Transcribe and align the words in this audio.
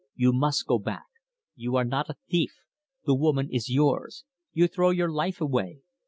"You 0.15 0.33
must 0.33 0.65
go 0.65 0.79
back. 0.79 1.05
You 1.55 1.75
are 1.75 1.83
not 1.83 2.09
a 2.09 2.15
thief. 2.27 2.55
The 3.05 3.13
woman 3.13 3.51
is 3.51 3.69
yours. 3.69 4.25
You 4.51 4.65
throw 4.67 4.89
your 4.89 5.11
life 5.11 5.39
away. 5.39 5.83